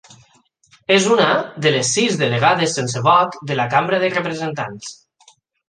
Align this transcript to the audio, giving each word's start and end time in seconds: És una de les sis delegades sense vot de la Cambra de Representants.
És 0.95 1.09
una 1.15 1.27
de 1.65 1.73
les 1.75 1.91
sis 1.99 2.17
delegades 2.23 2.75
sense 2.79 3.05
vot 3.11 3.39
de 3.53 3.61
la 3.63 3.69
Cambra 3.77 4.03
de 4.07 4.13
Representants. 4.17 4.93